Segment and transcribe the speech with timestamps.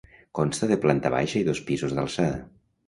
[0.39, 2.45] Consta de planta baixa i dos pisos d'alçada.